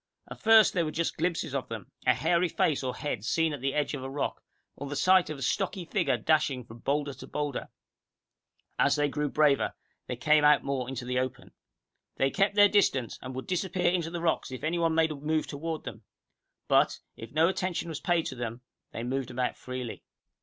At 0.31 0.39
first 0.39 0.73
there 0.73 0.83
were 0.83 0.89
just 0.89 1.15
glimpses 1.15 1.53
of 1.53 1.69
them, 1.69 1.91
a 2.07 2.15
hairy 2.15 2.49
face 2.49 2.81
or 2.83 2.95
head 2.95 3.23
seen 3.23 3.53
at 3.53 3.61
the 3.61 3.75
edge 3.75 3.93
of 3.93 4.01
a 4.01 4.09
rock, 4.09 4.41
or 4.75 4.89
the 4.89 4.95
sight 4.95 5.29
of 5.29 5.37
a 5.37 5.43
stocky 5.43 5.85
figure 5.85 6.17
dashing 6.17 6.63
from 6.63 6.79
boulder 6.79 7.13
to 7.13 7.27
boulder. 7.27 7.69
As 8.79 8.95
they 8.95 9.07
grew 9.07 9.29
braver, 9.29 9.75
they 10.07 10.15
came 10.15 10.43
out 10.43 10.63
more 10.63 10.89
into 10.89 11.05
the 11.05 11.19
open. 11.19 11.51
They 12.15 12.31
kept 12.31 12.55
their 12.55 12.67
distance, 12.67 13.19
and 13.21 13.35
would 13.35 13.45
disappear 13.45 13.91
into 13.91 14.09
the 14.09 14.21
rocks 14.21 14.49
if 14.51 14.63
anyone 14.63 14.95
made 14.95 15.11
a 15.11 15.15
move 15.15 15.45
toward 15.45 15.83
them, 15.83 16.01
but, 16.67 16.97
if 17.15 17.31
no 17.31 17.47
attention 17.47 17.87
was 17.87 17.99
paid 17.99 18.25
them, 18.25 18.61
they 18.93 19.03
moved 19.03 19.29
about 19.29 19.55
freely. 19.55 20.01